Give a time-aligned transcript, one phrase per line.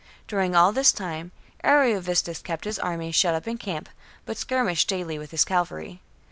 [0.27, 1.31] During all this time
[1.63, 3.87] Ariovistus kept his army shut up in camp,
[4.25, 6.01] but skirmished daily with his cavalry.